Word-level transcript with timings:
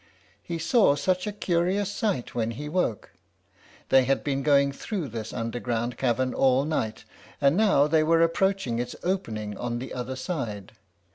He 0.41 0.57
saw 0.57 0.95
such 0.95 1.27
a 1.27 1.31
curious 1.31 1.91
sight 1.91 2.33
when 2.33 2.49
he 2.57 2.67
woke! 2.67 3.11
They 3.89 4.05
had 4.05 4.23
been 4.23 4.41
going 4.41 4.71
through 4.71 5.09
this 5.09 5.31
underground 5.31 5.95
cavern 5.95 6.33
all 6.33 6.65
night, 6.65 7.05
and 7.39 7.55
now 7.55 7.85
they 7.85 8.01
were 8.01 8.23
approaching 8.23 8.79
its 8.79 8.95
opening 9.03 9.55
on 9.55 9.77
the 9.77 9.93
other 9.93 10.15
side. 10.15 10.71